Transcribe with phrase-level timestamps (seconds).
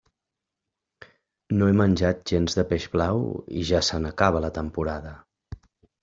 [1.57, 3.21] No he menjat gens de peix blau
[3.59, 5.13] i ja se n'acaba la temporada.